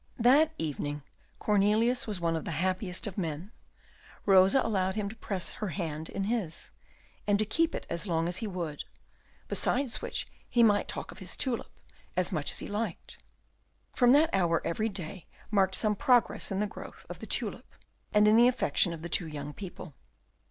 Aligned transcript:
That 0.17 0.55
evening 0.57 1.03
Cornelius 1.37 2.07
was 2.07 2.19
one 2.19 2.35
of 2.35 2.43
the 2.43 2.49
happiest 2.57 3.05
of 3.05 3.19
men. 3.19 3.51
Rosa 4.25 4.59
allowed 4.63 4.95
him 4.95 5.09
to 5.09 5.15
press 5.15 5.51
her 5.51 5.67
hand 5.67 6.09
in 6.09 6.23
his, 6.23 6.71
and 7.27 7.37
to 7.37 7.45
keep 7.45 7.75
it 7.75 7.85
as 7.87 8.07
long 8.07 8.27
as 8.27 8.37
he 8.37 8.47
would, 8.47 8.83
besides 9.47 10.01
which 10.01 10.25
he 10.49 10.63
might 10.63 10.87
talk 10.87 11.11
of 11.11 11.19
his 11.19 11.37
tulip 11.37 11.69
as 12.17 12.31
much 12.31 12.49
as 12.51 12.57
he 12.57 12.67
liked. 12.67 13.19
From 13.93 14.11
that 14.13 14.31
hour 14.33 14.59
every 14.65 14.89
day 14.89 15.27
marked 15.51 15.75
some 15.75 15.95
progress 15.95 16.49
in 16.49 16.59
the 16.61 16.65
growth 16.65 17.05
of 17.07 17.19
the 17.19 17.27
tulip 17.27 17.71
and 18.11 18.27
in 18.27 18.37
the 18.37 18.47
affection 18.47 18.93
of 18.93 19.03
the 19.03 19.07
two 19.09 19.27
young 19.27 19.53
people. 19.53 19.93